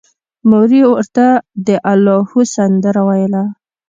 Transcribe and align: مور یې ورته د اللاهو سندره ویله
مور 0.49 0.69
یې 0.79 0.83
ورته 0.91 1.25
د 1.67 1.67
اللاهو 1.91 2.39
سندره 2.55 3.01
ویله 3.07 3.43